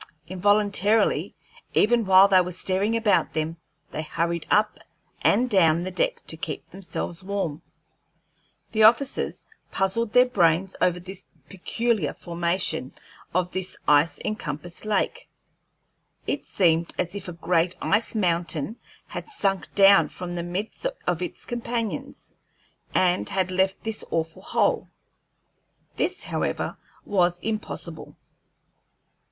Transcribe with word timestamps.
Involuntarily, 0.27 1.35
even 1.75 2.07
while 2.07 2.27
they 2.27 2.41
were 2.41 2.51
staring 2.51 2.97
about 2.97 3.33
them, 3.33 3.57
they 3.91 4.01
hurried 4.01 4.47
up 4.49 4.79
and 5.21 5.47
down 5.47 5.83
the 5.83 5.91
deck 5.91 6.25
to 6.25 6.35
keep 6.35 6.65
themselves 6.71 7.23
warm. 7.23 7.61
The 8.71 8.81
officers 8.81 9.45
puzzled 9.71 10.13
their 10.13 10.25
brains 10.25 10.75
over 10.81 10.99
the 10.99 11.15
peculiar 11.47 12.15
formation 12.15 12.93
of 13.35 13.51
this 13.51 13.77
ice 13.87 14.17
encompassed 14.25 14.85
lake. 14.85 15.29
It 16.25 16.45
seemed 16.45 16.95
as 16.97 17.13
if 17.13 17.27
a 17.27 17.33
great 17.33 17.75
ice 17.79 18.15
mountain 18.15 18.77
had 19.05 19.29
sunk 19.29 19.71
down 19.75 20.09
from 20.09 20.33
the 20.33 20.41
midst 20.41 20.87
of 21.05 21.21
its 21.21 21.45
companions, 21.45 22.33
and 22.95 23.29
had 23.29 23.51
left 23.51 23.83
this 23.83 24.03
awful 24.09 24.41
hole. 24.41 24.89
This, 25.93 26.23
however, 26.23 26.75
was 27.05 27.37
impossible. 27.43 28.15